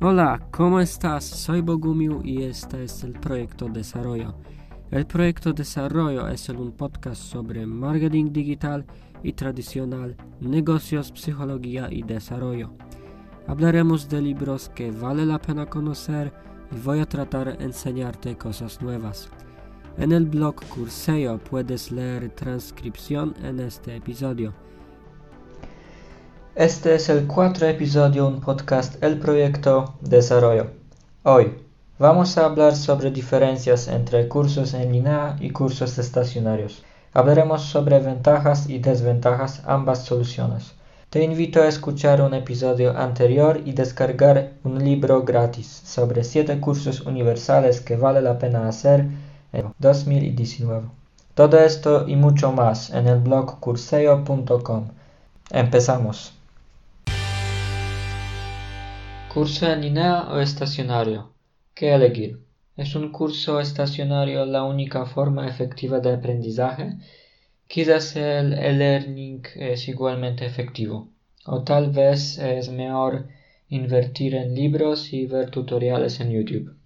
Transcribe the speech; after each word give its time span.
Hola, 0.00 0.46
¿cómo 0.52 0.78
estás? 0.78 1.24
Soy 1.24 1.60
Bogumiu 1.60 2.20
y 2.24 2.44
este 2.44 2.84
es 2.84 3.02
el 3.02 3.14
proyecto 3.14 3.68
Desarrollo. 3.68 4.36
El 4.92 5.08
proyecto 5.08 5.52
Desarrollo 5.52 6.28
es 6.28 6.48
un 6.50 6.70
podcast 6.70 7.20
sobre 7.20 7.66
marketing 7.66 8.32
digital 8.32 8.86
y 9.24 9.32
tradicional, 9.32 10.16
negocios, 10.38 11.12
psicología 11.16 11.88
y 11.90 12.02
desarrollo. 12.02 12.70
Hablaremos 13.48 14.08
de 14.08 14.22
libros 14.22 14.68
que 14.68 14.92
vale 14.92 15.26
la 15.26 15.40
pena 15.40 15.66
conocer 15.66 16.32
y 16.70 16.78
voy 16.78 17.00
a 17.00 17.06
tratar 17.06 17.58
de 17.58 17.64
enseñarte 17.64 18.38
cosas 18.38 18.80
nuevas. 18.80 19.28
En 19.96 20.12
el 20.12 20.26
blog 20.26 20.64
Curseo 20.68 21.38
puedes 21.38 21.90
leer 21.90 22.30
transcripción 22.36 23.34
en 23.42 23.58
este 23.58 23.96
episodio. 23.96 24.54
Este 26.58 26.96
es 26.96 27.08
el 27.08 27.28
cuarto 27.28 27.66
episodio 27.66 28.26
un 28.26 28.40
podcast 28.40 29.00
El 29.00 29.20
Proyecto 29.20 29.94
Desarrollo. 30.00 30.72
Hoy 31.22 31.54
vamos 32.00 32.36
a 32.36 32.46
hablar 32.46 32.74
sobre 32.74 33.12
diferencias 33.12 33.86
entre 33.86 34.26
cursos 34.26 34.74
en 34.74 34.90
línea 34.90 35.36
y 35.38 35.50
cursos 35.50 35.96
estacionarios. 35.98 36.82
Hablaremos 37.14 37.62
sobre 37.62 38.00
ventajas 38.00 38.68
y 38.68 38.80
desventajas 38.80 39.62
ambas 39.66 40.04
soluciones. 40.04 40.72
Te 41.10 41.22
invito 41.22 41.62
a 41.62 41.68
escuchar 41.68 42.20
un 42.22 42.34
episodio 42.34 42.98
anterior 42.98 43.62
y 43.64 43.70
descargar 43.70 44.54
un 44.64 44.82
libro 44.84 45.22
gratis 45.22 45.68
sobre 45.84 46.24
7 46.24 46.58
cursos 46.58 47.02
universales 47.02 47.80
que 47.80 47.96
vale 47.96 48.20
la 48.20 48.36
pena 48.36 48.66
hacer 48.66 49.06
en 49.52 49.72
2019. 49.78 50.88
Todo 51.36 51.60
esto 51.60 52.08
y 52.08 52.16
mucho 52.16 52.50
más 52.50 52.90
en 52.90 53.06
el 53.06 53.20
blog 53.20 53.60
curseo.com. 53.60 54.88
Empezamos. 55.52 56.37
Curso 59.38 59.70
en 59.70 59.82
línea 59.82 60.32
o 60.32 60.40
estacionario. 60.40 61.32
¿Qué 61.72 61.94
elegir? 61.94 62.40
¿Es 62.76 62.96
un 62.96 63.12
curso 63.12 63.60
estacionario 63.60 64.44
la 64.44 64.64
única 64.64 65.06
forma 65.06 65.46
efectiva 65.46 66.00
de 66.00 66.12
aprendizaje? 66.12 66.96
Quizás 67.68 68.16
el 68.16 68.52
e-learning 68.54 69.42
es 69.54 69.86
igualmente 69.86 70.44
efectivo. 70.44 71.12
O 71.46 71.62
tal 71.62 71.92
vez 71.92 72.38
es 72.38 72.68
mejor 72.68 73.28
invertir 73.68 74.34
en 74.34 74.56
libros 74.56 75.12
y 75.12 75.26
ver 75.26 75.50
tutoriales 75.50 76.18
en 76.18 76.32
YouTube. 76.32 76.76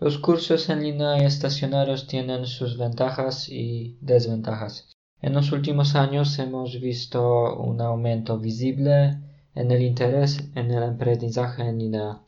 Los 0.00 0.18
cursos 0.18 0.68
en 0.68 0.82
línea 0.82 1.22
y 1.22 1.26
estacionarios 1.26 2.08
tienen 2.08 2.44
sus 2.46 2.76
ventajas 2.76 3.48
y 3.48 3.98
desventajas. 4.00 4.88
En 5.22 5.32
los 5.32 5.52
últimos 5.52 5.94
años 5.94 6.36
hemos 6.40 6.80
visto 6.80 7.56
un 7.56 7.80
aumento 7.80 8.40
visible 8.40 9.29
en 9.60 9.70
el 9.70 9.82
interés 9.82 10.42
en 10.54 10.70
el 10.70 10.82
aprendizaje 10.82 11.62
en 11.62 11.78
línea. 11.78 12.18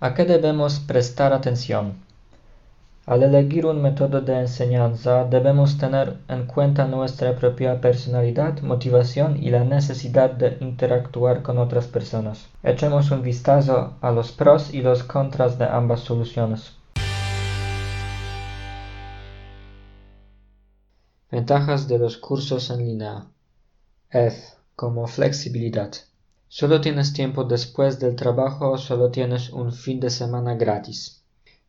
¿A 0.00 0.14
qué 0.14 0.24
debemos 0.24 0.80
prestar 0.80 1.34
atención? 1.34 2.02
Al 3.04 3.22
elegir 3.22 3.66
un 3.66 3.82
método 3.82 4.22
de 4.22 4.40
enseñanza 4.40 5.24
debemos 5.24 5.76
tener 5.76 6.16
en 6.28 6.46
cuenta 6.46 6.86
nuestra 6.86 7.36
propia 7.36 7.80
personalidad, 7.80 8.60
motivación 8.62 9.42
y 9.42 9.50
la 9.50 9.64
necesidad 9.64 10.30
de 10.30 10.56
interactuar 10.60 11.42
con 11.42 11.58
otras 11.58 11.86
personas. 11.86 12.46
Echemos 12.62 13.10
un 13.10 13.22
vistazo 13.22 13.98
a 14.00 14.10
los 14.10 14.32
pros 14.32 14.72
y 14.72 14.80
los 14.80 15.02
contras 15.04 15.58
de 15.58 15.66
ambas 15.66 16.00
soluciones. 16.00 16.72
Ventajas 21.30 21.86
de 21.86 21.98
los 21.98 22.16
cursos 22.16 22.70
en 22.70 22.78
línea. 22.78 23.26
F 24.10 24.54
como 24.74 25.06
flexibilidad. 25.06 25.92
Solo 26.50 26.80
tienes 26.80 27.12
tiempo 27.12 27.44
después 27.44 28.00
del 28.00 28.16
trabajo 28.16 28.78
solo 28.78 29.10
tienes 29.10 29.50
un 29.50 29.70
fin 29.70 30.00
de 30.00 30.08
semana 30.08 30.54
gratis. 30.54 31.22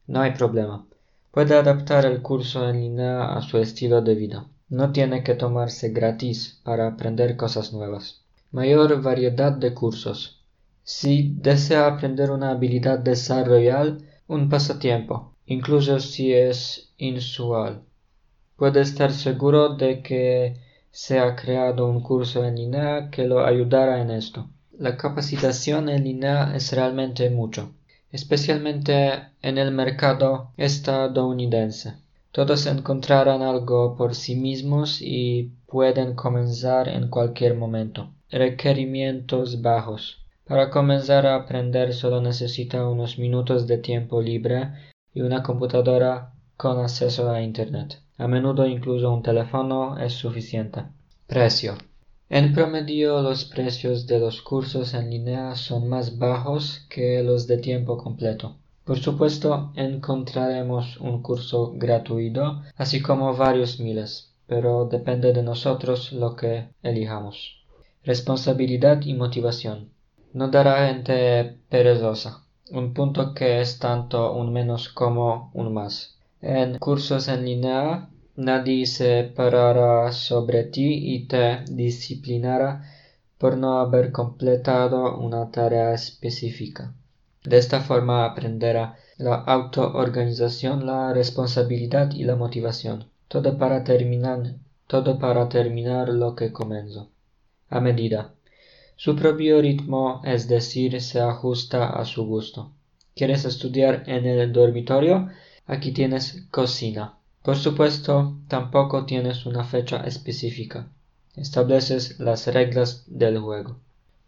No 0.07 0.21
hay 0.21 0.31
problema. 0.31 0.87
Puede 1.31 1.55
adaptar 1.55 2.05
el 2.05 2.21
curso 2.21 2.67
en 2.69 2.79
línea 2.79 3.33
a 3.33 3.41
su 3.41 3.57
estilo 3.57 4.01
de 4.01 4.15
vida. 4.15 4.47
No 4.69 4.93
tiene 4.93 5.21
que 5.21 5.35
tomarse 5.35 5.89
gratis 5.89 6.61
para 6.63 6.87
aprender 6.87 7.35
cosas 7.35 7.73
nuevas. 7.73 8.21
Mayor 8.51 9.01
variedad 9.01 9.51
de 9.51 9.73
cursos. 9.73 10.45
Si 10.81 11.35
desea 11.35 11.85
aprender 11.85 12.31
una 12.31 12.51
habilidad 12.51 12.99
desarrollar 12.99 13.97
un 14.27 14.47
pasatiempo, 14.47 15.35
incluso 15.45 15.99
si 15.99 16.31
es 16.33 16.93
inusual, 16.97 17.81
puede 18.55 18.79
estar 18.79 19.11
seguro 19.11 19.75
de 19.75 20.01
que 20.01 20.55
se 20.89 21.19
ha 21.19 21.35
creado 21.35 21.85
un 21.85 22.01
curso 22.01 22.45
en 22.45 22.55
línea 22.55 23.09
que 23.11 23.25
lo 23.25 23.45
ayudará 23.45 24.01
en 24.01 24.11
esto 24.11 24.49
la 24.79 24.95
capacitación 24.95 25.89
en 25.89 26.05
línea 26.05 26.53
es 26.55 26.71
realmente 26.71 27.29
mucho, 27.29 27.71
especialmente 28.13 29.23
en 29.41 29.57
el 29.57 29.71
mercado 29.71 30.51
estadounidense. 30.55 31.95
Todos 32.31 32.65
encontrarán 32.65 33.41
algo 33.41 33.97
por 33.97 34.15
sí 34.15 34.35
mismos 34.35 35.01
y 35.01 35.51
pueden 35.67 36.15
comenzar 36.15 36.87
en 36.87 37.09
cualquier 37.09 37.55
momento. 37.55 38.09
Requerimientos 38.31 39.61
bajos. 39.61 40.23
Para 40.47 40.69
comenzar 40.69 41.25
a 41.27 41.35
aprender 41.35 41.93
solo 41.93 42.21
necesita 42.21 42.87
unos 42.87 43.19
minutos 43.19 43.67
de 43.67 43.79
tiempo 43.79 44.21
libre 44.21 44.71
y 45.13 45.21
una 45.21 45.43
computadora 45.43 46.31
con 46.55 46.79
acceso 46.79 47.29
a 47.29 47.41
Internet. 47.41 47.99
A 48.17 48.27
menudo 48.27 48.65
incluso 48.65 49.11
un 49.11 49.23
teléfono 49.23 49.97
es 49.97 50.13
suficiente. 50.13 50.83
Precio. 51.27 51.77
En 52.31 52.53
promedio 52.53 53.23
los 53.23 53.43
precios 53.43 54.05
de 54.05 54.19
los 54.19 54.43
cursos 54.43 54.93
en 54.93 55.09
línea 55.09 55.55
son 55.55 55.89
más 55.89 56.19
bajos 56.19 56.85
que 56.87 57.23
los 57.23 57.47
de 57.47 57.57
tiempo 57.57 57.97
completo. 57.97 58.55
Por 58.83 58.99
supuesto, 58.99 59.71
encontraremos 59.75 60.97
un 60.97 61.23
curso 61.23 61.73
gratuito, 61.75 62.61
así 62.77 63.01
como 63.01 63.35
varios 63.35 63.79
miles, 63.79 64.31
pero 64.45 64.85
depende 64.85 65.33
de 65.33 65.41
nosotros 65.41 66.11
lo 66.11 66.35
que 66.35 66.69
elijamos. 66.83 67.63
Responsabilidad 68.03 69.01
y 69.01 69.15
motivación. 69.15 69.89
No 70.31 70.49
dará 70.49 70.87
gente 70.87 71.57
perezosa, 71.67 72.43
un 72.69 72.93
punto 72.93 73.33
que 73.33 73.59
es 73.59 73.79
tanto 73.79 74.33
un 74.33 74.53
menos 74.53 74.89
como 74.89 75.49
un 75.55 75.73
más. 75.73 76.19
En 76.43 76.77
cursos 76.77 77.27
en 77.27 77.45
línea 77.45 78.07
Nadie 78.41 78.85
se 78.85 79.25
parará 79.35 80.13
sobre 80.13 80.63
ti 80.63 81.13
y 81.13 81.27
te 81.27 81.65
disciplinará 81.69 82.85
por 83.37 83.57
no 83.57 83.79
haber 83.79 84.13
completado 84.13 85.17
una 85.17 85.51
tarea 85.51 85.93
específica. 85.93 86.93
De 87.43 87.57
esta 87.57 87.81
forma 87.81 88.23
aprenderá 88.23 88.95
la 89.17 89.35
autoorganización, 89.35 90.85
la 90.85 91.11
responsabilidad 91.11 92.13
y 92.13 92.23
la 92.23 92.37
motivación. 92.37 93.09
Todo 93.27 93.57
para 93.57 93.83
terminar, 93.83 94.55
todo 94.87 95.19
para 95.19 95.49
terminar 95.49 96.07
lo 96.07 96.33
que 96.33 96.53
comenzó. 96.53 97.09
A 97.69 97.81
medida. 97.81 98.35
Su 98.95 99.17
propio 99.17 99.61
ritmo, 99.61 100.21
es 100.23 100.47
decir, 100.47 101.01
se 101.01 101.19
ajusta 101.19 101.89
a 101.89 102.05
su 102.05 102.25
gusto. 102.25 102.71
¿Quieres 103.17 103.43
estudiar 103.43 104.05
en 104.07 104.25
el 104.25 104.53
dormitorio? 104.53 105.27
Aquí 105.65 105.91
tienes 105.91 106.47
cocina. 106.51 107.18
Por 107.49 107.57
supuesto, 107.57 108.37
tampoco 108.47 109.07
tienes 109.07 109.47
una 109.47 109.63
fecha 109.63 110.03
específica. 110.03 110.87
Estableces 111.35 112.19
las 112.19 112.45
reglas 112.45 113.05
del 113.07 113.39
juego. 113.39 113.77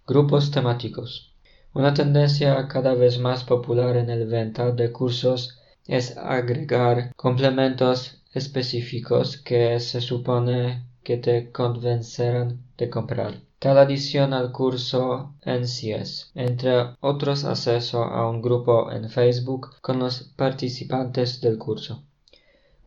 Grupos 0.07 0.49
temáticos. 0.49 1.31
Una 1.71 1.93
tendencia 1.93 2.67
cada 2.67 2.95
vez 2.95 3.19
más 3.19 3.43
popular 3.43 3.95
en 3.97 4.09
el 4.09 4.25
venta 4.25 4.71
de 4.71 4.91
cursos 4.91 5.59
es 5.85 6.17
agregar 6.17 7.13
complementos 7.15 8.23
específicos 8.33 9.37
que 9.37 9.79
se 9.79 10.01
supone 10.01 10.87
que 11.03 11.17
te 11.17 11.51
convencerán 11.51 12.59
de 12.75 12.89
comprar. 12.89 13.35
Tal 13.59 13.77
adición 13.77 14.33
al 14.33 14.51
curso 14.51 15.35
en 15.43 15.67
sí 15.67 15.93
entre 16.34 16.96
otros, 17.01 17.46
acceso 17.46 18.03
a 18.03 18.28
un 18.28 18.41
grupo 18.41 18.91
en 18.91 19.11
Facebook 19.11 19.75
con 19.79 19.99
los 19.99 20.23
participantes 20.35 21.40
del 21.40 21.59
curso. 21.59 22.01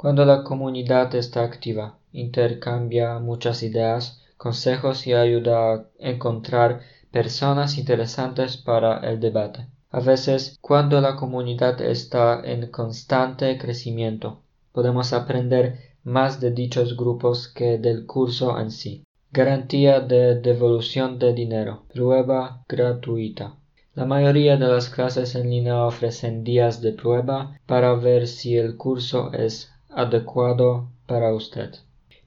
Cuando 0.04 0.26
la 0.26 0.44
comunidad 0.44 1.14
está 1.14 1.44
activa, 1.44 1.96
intercambia 2.12 3.18
muchas 3.20 3.62
ideas, 3.62 4.20
consejos 4.36 5.06
y 5.06 5.14
ayuda 5.14 5.72
a 5.72 5.86
encontrar 5.98 6.82
personas 7.10 7.78
interesantes 7.78 8.58
para 8.58 8.98
el 8.98 9.18
debate. 9.18 9.66
A 9.90 10.00
veces, 10.00 10.58
cuando 10.60 11.00
la 11.00 11.16
comunidad 11.16 11.80
está 11.80 12.42
en 12.44 12.66
constante 12.66 13.56
crecimiento, 13.56 14.42
podemos 14.72 15.14
aprender 15.14 15.78
más 16.02 16.38
de 16.38 16.50
dichos 16.50 16.98
grupos 16.98 17.48
que 17.48 17.78
del 17.78 18.04
curso 18.04 18.60
en 18.60 18.72
sí. 18.72 19.04
Garantía 19.32 20.00
de 20.00 20.38
devolución 20.38 21.18
de 21.18 21.32
dinero. 21.32 21.84
Prueba 21.90 22.62
gratuita. 22.68 23.56
La 23.94 24.04
mayoría 24.04 24.58
de 24.58 24.66
las 24.66 24.90
clases 24.90 25.34
en 25.34 25.48
línea 25.48 25.86
ofrecen 25.86 26.44
días 26.44 26.82
de 26.82 26.92
prueba 26.92 27.58
para 27.64 27.94
ver 27.94 28.26
si 28.26 28.58
el 28.58 28.76
curso 28.76 29.32
es 29.32 29.70
adecuado 29.94 30.88
para 31.06 31.32
usted. 31.34 31.74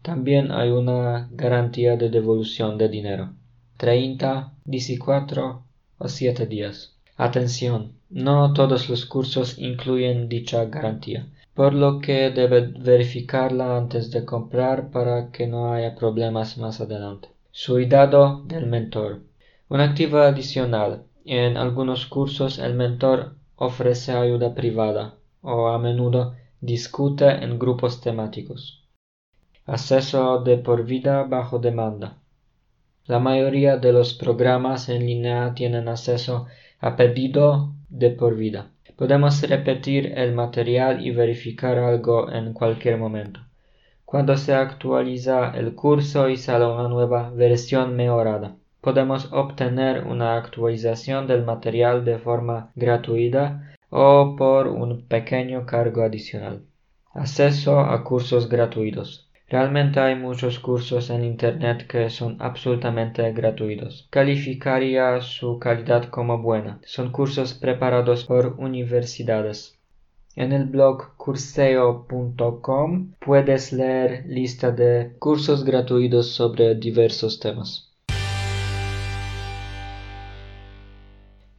También 0.01 0.51
hay 0.51 0.69
una 0.69 1.27
garantía 1.31 1.97
de 1.97 2.09
devolución 2.09 2.77
de 2.77 2.87
dinero. 2.87 3.33
30, 3.77 4.53
14 5.05 5.41
o 5.97 6.07
7 6.07 6.45
días. 6.45 6.95
Atención. 7.17 7.93
No 8.09 8.53
todos 8.53 8.89
los 8.89 9.05
cursos 9.05 9.59
incluyen 9.59 10.29
dicha 10.29 10.65
garantía, 10.65 11.27
por 11.53 11.73
lo 11.73 11.99
que 11.99 12.29
debe 12.29 12.61
verificarla 12.61 13.75
antes 13.75 14.11
de 14.11 14.23
comprar 14.23 14.91
para 14.91 15.29
que 15.31 15.45
no 15.47 15.73
haya 15.73 15.95
problemas 15.95 16.57
más 16.57 16.79
adelante. 16.79 17.29
Cuidado 17.65 18.43
del 18.45 18.67
mentor. 18.67 19.23
Una 19.67 19.85
activa 19.85 20.27
adicional. 20.27 21.03
En 21.25 21.57
algunos 21.57 22.05
cursos 22.05 22.59
el 22.59 22.75
mentor 22.75 23.35
ofrece 23.57 24.13
ayuda 24.13 24.55
privada 24.55 25.15
o 25.41 25.67
a 25.67 25.79
menudo 25.79 26.35
discute 26.61 27.29
en 27.43 27.59
grupos 27.59 28.01
temáticos. 28.01 28.83
Acceso 29.65 30.41
de 30.43 30.57
por 30.57 30.85
vida 30.85 31.23
bajo 31.23 31.59
demanda. 31.59 32.17
La 33.05 33.19
mayoría 33.19 33.77
de 33.77 33.93
los 33.93 34.13
programas 34.13 34.89
en 34.89 35.05
línea 35.05 35.53
tienen 35.53 35.87
acceso 35.87 36.47
a 36.79 36.95
pedido 36.95 37.73
de 37.89 38.09
por 38.11 38.35
vida. 38.35 38.71
Podemos 38.95 39.41
repetir 39.41 40.13
el 40.17 40.33
material 40.33 41.05
y 41.05 41.11
verificar 41.11 41.77
algo 41.77 42.31
en 42.31 42.53
cualquier 42.53 42.97
momento. 42.97 43.39
Cuando 44.05 44.37
se 44.37 44.55
actualiza 44.55 45.51
el 45.51 45.75
curso 45.75 46.29
y 46.29 46.37
sale 46.37 46.65
una 46.65 46.87
nueva 46.87 47.29
versión 47.29 47.95
mejorada, 47.95 48.55
podemos 48.81 49.31
obtener 49.31 50.05
una 50.05 50.37
actualización 50.37 51.27
del 51.27 51.43
material 51.43 52.05
de 52.05 52.17
forma 52.17 52.71
gratuita 52.75 53.76
o 53.89 54.35
por 54.37 54.67
un 54.67 55.05
pequeño 55.07 55.65
cargo 55.65 56.03
adicional. 56.03 56.63
Acceso 57.13 57.79
a 57.79 58.03
cursos 58.03 58.49
gratuitos. 58.49 59.27
Realmente 59.49 60.01
hay 60.01 60.15
muchos 60.15 60.59
cursos 60.59 61.09
en 61.09 61.23
Internet 61.23 61.87
que 61.87 62.09
son 62.09 62.35
absolutamente 62.41 63.31
gratuitos. 63.31 64.07
Calificaría 64.09 65.21
su 65.21 65.57
calidad 65.57 66.09
como 66.09 66.41
buena. 66.41 66.79
Son 66.83 67.11
cursos 67.11 67.53
preparados 67.53 68.25
por 68.25 68.55
universidades. 68.57 69.77
En 70.35 70.51
el 70.51 70.65
blog 70.65 71.15
curseo.com 71.15 73.13
puedes 73.19 73.71
leer 73.71 74.25
lista 74.27 74.71
de 74.71 75.15
cursos 75.17 75.63
gratuitos 75.63 76.31
sobre 76.31 76.75
diversos 76.75 77.39
temas. 77.39 77.86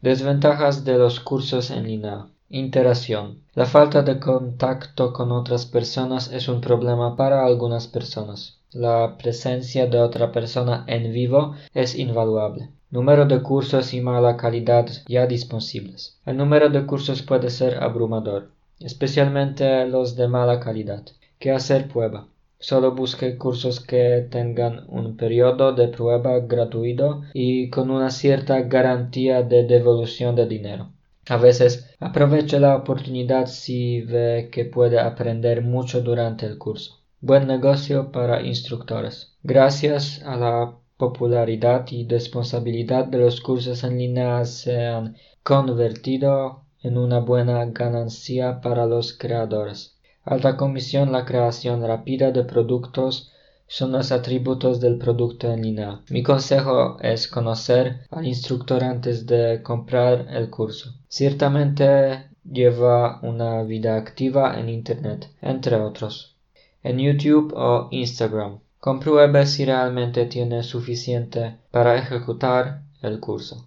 Desventajas 0.00 0.84
de 0.84 0.96
los 0.96 1.18
cursos 1.18 1.72
en 1.72 1.82
línea. 1.82 2.28
Interacción. 2.48 3.42
La 3.54 3.66
falta 3.66 4.02
de 4.02 4.20
contacto 4.20 5.12
con 5.12 5.32
otras 5.32 5.66
personas 5.66 6.30
es 6.32 6.46
un 6.46 6.60
problema 6.60 7.16
para 7.16 7.44
algunas 7.44 7.88
personas. 7.88 8.60
La 8.70 9.16
presencia 9.18 9.88
de 9.88 9.98
otra 9.98 10.30
persona 10.30 10.84
en 10.86 11.12
vivo 11.12 11.54
es 11.74 11.98
invaluable. 11.98 12.70
Número 12.90 13.26
de 13.26 13.42
cursos 13.42 13.92
y 13.92 14.00
mala 14.00 14.36
calidad 14.36 14.86
ya 15.08 15.26
disponibles. 15.26 16.20
El 16.24 16.36
número 16.36 16.68
de 16.68 16.86
cursos 16.86 17.22
puede 17.22 17.50
ser 17.50 17.82
abrumador, 17.82 18.52
especialmente 18.78 19.84
los 19.88 20.14
de 20.14 20.28
mala 20.28 20.60
calidad. 20.60 21.02
¿Qué 21.40 21.50
hacer 21.50 21.88
prueba? 21.88 22.28
Solo 22.60 22.92
busque 22.94 23.36
cursos 23.38 23.78
que 23.78 24.26
tengan 24.30 24.84
un 24.88 25.16
periodo 25.16 25.72
de 25.72 25.88
prueba 25.88 26.40
gratuito 26.40 27.22
y 27.32 27.70
con 27.70 27.90
una 27.90 28.10
cierta 28.10 28.62
garantía 28.62 29.42
de 29.42 29.62
devolución 29.64 30.34
de 30.34 30.46
dinero. 30.46 30.90
A 31.28 31.36
veces 31.36 31.88
aproveche 32.00 32.58
la 32.58 32.74
oportunidad 32.76 33.46
si 33.46 34.00
ve 34.00 34.48
que 34.50 34.64
puede 34.64 34.98
aprender 34.98 35.62
mucho 35.62 36.00
durante 36.00 36.46
el 36.46 36.58
curso. 36.58 36.98
Buen 37.20 37.46
negocio 37.46 38.10
para 38.10 38.42
instructores. 38.42 39.36
Gracias 39.42 40.22
a 40.24 40.36
la 40.36 40.74
popularidad 40.96 41.86
y 41.90 42.08
responsabilidad 42.08 43.04
de 43.06 43.18
los 43.18 43.40
cursos 43.40 43.84
en 43.84 43.98
línea 43.98 44.44
se 44.44 44.86
han 44.86 45.16
convertido 45.42 46.62
en 46.82 46.96
una 46.96 47.20
buena 47.20 47.64
ganancia 47.66 48.60
para 48.60 48.86
los 48.86 49.16
creadores. 49.16 49.97
Alta 50.30 50.58
comisión 50.58 51.10
la 51.10 51.24
creación 51.24 51.82
rápida 51.82 52.30
de 52.32 52.44
productos 52.44 53.32
son 53.66 53.92
los 53.92 54.12
atributos 54.12 54.78
del 54.78 54.98
producto 54.98 55.50
en 55.50 55.62
línea. 55.62 56.02
Mi 56.10 56.22
consejo 56.22 56.98
es 57.00 57.28
conocer 57.28 58.00
al 58.10 58.26
instructor 58.26 58.84
antes 58.84 59.26
de 59.26 59.62
comprar 59.62 60.26
el 60.28 60.50
curso. 60.50 60.92
Ciertamente 61.08 62.28
lleva 62.44 63.20
una 63.22 63.62
vida 63.62 63.96
activa 63.96 64.60
en 64.60 64.68
Internet, 64.68 65.30
entre 65.40 65.76
otros. 65.76 66.36
En 66.82 66.98
YouTube 66.98 67.54
o 67.56 67.88
Instagram. 67.90 68.58
Compruebe 68.80 69.46
si 69.46 69.64
realmente 69.64 70.26
tiene 70.26 70.62
suficiente 70.62 71.56
para 71.70 71.96
ejecutar 71.96 72.82
el 73.00 73.18
curso. 73.18 73.66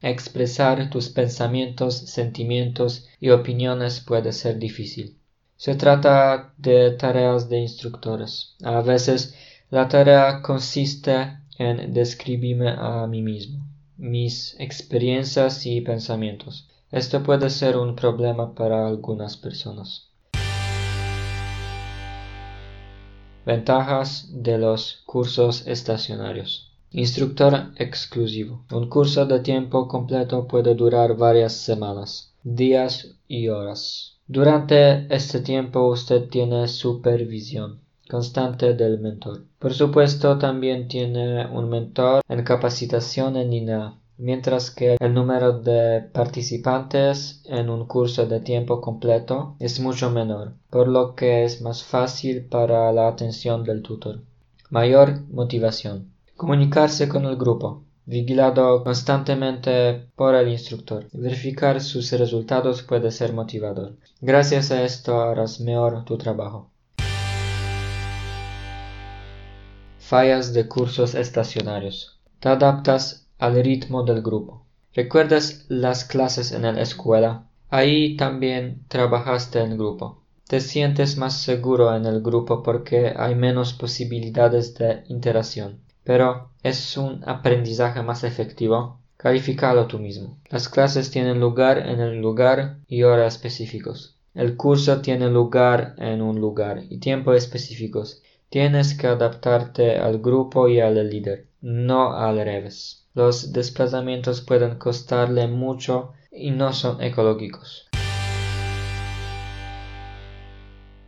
Expresar 0.00 0.88
tus 0.88 1.10
pensamientos, 1.10 1.94
sentimientos 1.94 3.06
y 3.20 3.28
opiniones 3.28 4.00
puede 4.00 4.32
ser 4.32 4.58
difícil. 4.58 5.18
Se 5.58 5.74
trata 5.74 6.54
de 6.56 6.92
tareas 6.92 7.48
de 7.48 7.58
instructores. 7.58 8.54
A 8.62 8.80
veces 8.80 9.34
la 9.70 9.88
tarea 9.88 10.40
consiste 10.40 11.36
en 11.58 11.92
describirme 11.92 12.68
a 12.78 13.08
mí 13.08 13.22
mismo, 13.22 13.66
mis 13.96 14.54
experiencias 14.60 15.66
y 15.66 15.80
pensamientos. 15.80 16.68
Esto 16.92 17.24
puede 17.24 17.50
ser 17.50 17.76
un 17.76 17.96
problema 17.96 18.54
para 18.54 18.86
algunas 18.86 19.36
personas. 19.36 20.06
Ventajas 23.44 24.28
de 24.30 24.58
los 24.58 25.02
cursos 25.06 25.66
estacionarios. 25.66 26.70
Instructor 26.92 27.72
exclusivo. 27.78 28.64
Un 28.70 28.88
curso 28.88 29.26
de 29.26 29.40
tiempo 29.40 29.88
completo 29.88 30.46
puede 30.46 30.76
durar 30.76 31.16
varias 31.16 31.54
semanas, 31.54 32.32
días 32.42 33.16
y 33.26 33.48
horas. 33.48 34.18
Durante 34.26 35.12
este 35.14 35.40
tiempo 35.40 35.88
usted 35.88 36.28
tiene 36.28 36.68
supervisión 36.68 37.80
constante 38.08 38.74
del 38.74 38.98
mentor. 38.98 39.44
Por 39.58 39.74
supuesto, 39.74 40.38
también 40.38 40.88
tiene 40.88 41.46
un 41.46 41.68
mentor 41.68 42.22
en 42.28 42.42
capacitación 42.42 43.36
en 43.36 43.50
línea, 43.50 43.94
mientras 44.16 44.70
que 44.70 44.96
el 44.98 45.14
número 45.14 45.60
de 45.60 46.02
participantes 46.12 47.42
en 47.46 47.70
un 47.70 47.86
curso 47.86 48.26
de 48.26 48.40
tiempo 48.40 48.80
completo 48.80 49.56
es 49.60 49.78
mucho 49.80 50.10
menor, 50.10 50.54
por 50.70 50.88
lo 50.88 51.14
que 51.14 51.44
es 51.44 51.60
más 51.60 51.84
fácil 51.84 52.46
para 52.46 52.92
la 52.92 53.08
atención 53.08 53.64
del 53.64 53.82
tutor. 53.82 54.20
Mayor 54.70 55.22
motivación. 55.30 56.12
Comunicarse 56.36 57.08
con 57.08 57.24
el 57.24 57.36
grupo 57.36 57.82
vigilado 58.08 58.82
constantemente 58.84 60.08
por 60.16 60.34
el 60.34 60.48
instructor. 60.48 61.06
Verificar 61.12 61.78
sus 61.82 62.10
resultados 62.12 62.82
puede 62.82 63.10
ser 63.10 63.34
motivador. 63.34 63.96
Gracias 64.22 64.70
a 64.70 64.82
esto 64.82 65.20
harás 65.20 65.60
mejor 65.60 66.06
tu 66.06 66.16
trabajo. 66.16 66.70
Fallas 69.98 70.54
de 70.54 70.66
cursos 70.66 71.14
estacionarios. 71.14 72.18
Te 72.40 72.48
adaptas 72.48 73.26
al 73.38 73.62
ritmo 73.62 74.02
del 74.04 74.22
grupo. 74.22 74.64
¿Recuerdas 74.94 75.66
las 75.68 76.06
clases 76.06 76.52
en 76.52 76.62
la 76.62 76.80
escuela? 76.80 77.44
Ahí 77.68 78.16
también 78.16 78.84
trabajaste 78.88 79.60
en 79.60 79.76
grupo. 79.76 80.22
Te 80.46 80.60
sientes 80.60 81.18
más 81.18 81.42
seguro 81.42 81.94
en 81.94 82.06
el 82.06 82.22
grupo 82.22 82.62
porque 82.62 83.12
hay 83.14 83.34
menos 83.34 83.74
posibilidades 83.74 84.72
de 84.76 85.04
interacción 85.08 85.86
pero 86.08 86.52
es 86.62 86.96
un 86.96 87.22
aprendizaje 87.26 88.02
más 88.02 88.24
efectivo. 88.24 88.98
Califícalo 89.18 89.86
tú 89.88 89.98
mismo. 89.98 90.38
Las 90.48 90.70
clases 90.70 91.10
tienen 91.10 91.38
lugar 91.38 91.86
en 91.86 92.00
el 92.00 92.22
lugar 92.22 92.78
y 92.88 93.02
hora 93.02 93.26
específicos. 93.26 94.16
El 94.32 94.56
curso 94.56 95.02
tiene 95.02 95.28
lugar 95.28 95.96
en 95.98 96.22
un 96.22 96.40
lugar 96.40 96.82
y 96.88 96.96
tiempo 96.96 97.34
específicos. 97.34 98.22
Tienes 98.48 98.94
que 98.94 99.06
adaptarte 99.06 99.98
al 99.98 100.20
grupo 100.20 100.66
y 100.66 100.80
al 100.80 100.94
líder, 101.10 101.48
no 101.60 102.14
al 102.14 102.38
revés. 102.38 103.04
Los 103.12 103.52
desplazamientos 103.52 104.40
pueden 104.40 104.78
costarle 104.78 105.46
mucho 105.46 106.14
y 106.32 106.52
no 106.52 106.72
son 106.72 107.02
ecológicos. 107.02 107.86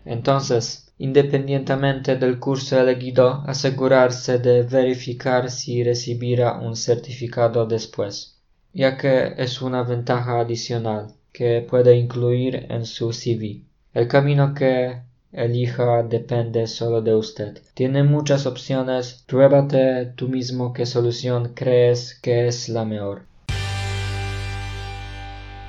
Entonces, 0.05 0.90
independientemente 1.01 2.17
del 2.17 2.39
curso 2.39 2.79
elegido, 2.79 3.43
asegurarse 3.47 4.39
de 4.39 4.63
verificar 4.65 5.51
si 5.51 5.83
recibirá 5.83 6.59
un 6.59 6.77
certificado 6.77 7.65
después, 7.65 8.37
ya 8.75 8.99
que 8.99 9.33
es 9.39 9.63
una 9.63 9.83
ventaja 9.83 10.41
adicional 10.41 11.15
que 11.33 11.67
puede 11.69 11.97
incluir 11.97 12.67
en 12.69 12.85
su 12.85 13.15
CV. 13.15 13.63
El 13.95 14.09
camino 14.09 14.53
que 14.53 15.01
elija 15.33 16.03
depende 16.03 16.67
solo 16.67 17.01
de 17.01 17.15
usted. 17.15 17.63
Tiene 17.73 18.03
muchas 18.03 18.45
opciones, 18.45 19.25
pruébate 19.27 20.13
tú 20.17 20.29
mismo 20.29 20.75
qué 20.75 20.85
solución 20.85 21.53
crees 21.55 22.15
que 22.21 22.47
es 22.47 22.69
la 22.69 22.85
mejor. 22.85 23.23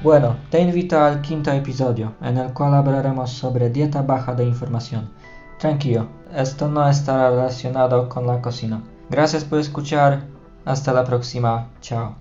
Bueno, 0.03 0.35
te 0.50 0.59
invito 0.59 1.00
al 1.00 1.21
quinto 1.21 1.51
episodio, 1.51 2.15
en 2.21 2.38
el 2.38 2.53
cual 2.53 2.73
hablaremos 2.73 3.29
sobre 3.29 3.69
dieta 3.69 4.01
baja 4.01 4.33
de 4.33 4.43
información. 4.43 5.21
Tranquilo, 5.62 6.08
esto 6.34 6.68
no 6.68 6.89
estará 6.89 7.30
relacionado 7.30 8.10
con 8.10 8.25
la 8.25 8.41
cocina. 8.41 8.82
Gracias 9.12 9.46
por 9.46 9.60
escuchar. 9.60 10.24
Hasta 10.65 10.91
la 10.91 11.03
próxima. 11.03 11.70
Chao. 11.82 12.15